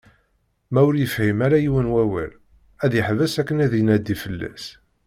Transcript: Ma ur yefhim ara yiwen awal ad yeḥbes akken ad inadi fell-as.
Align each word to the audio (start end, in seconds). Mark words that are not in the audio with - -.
Ma 0.73 0.79
ur 0.87 0.95
yefhim 0.97 1.39
ara 1.45 1.57
yiwen 1.63 1.91
awal 2.03 2.31
ad 2.83 2.91
yeḥbes 2.95 3.33
akken 3.41 3.63
ad 3.65 3.73
inadi 3.79 4.15
fell-as. 4.23 4.65